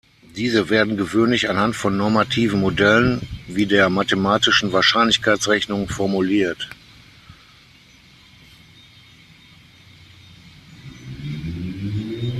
Diese 0.35 0.71
werden 0.71 0.97
gewöhnlich 0.97 1.47
anhand 1.47 1.75
von 1.75 1.95
normativen 1.95 2.59
Modellen 2.59 3.21
wie 3.45 3.67
der 3.67 3.87
mathematischen 3.91 4.71
Wahrscheinlichkeitsrechnung 4.73 5.89
formuliert. 5.89 6.67